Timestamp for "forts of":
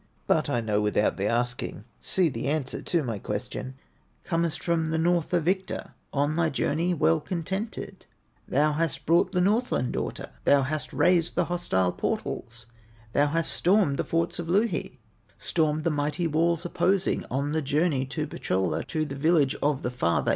14.03-14.49